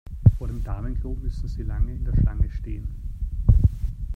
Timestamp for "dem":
0.47-0.63